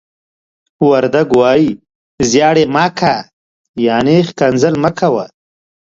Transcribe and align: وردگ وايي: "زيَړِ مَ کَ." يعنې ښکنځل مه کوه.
وردگ 0.89 1.29
وايي: 1.39 1.71
"زيَړِ 2.29 2.55
مَ 2.73 2.77
کَ." 2.97 2.99
يعنې 3.85 4.17
ښکنځل 4.29 4.73
مه 4.83 4.91
کوه. 4.99 5.25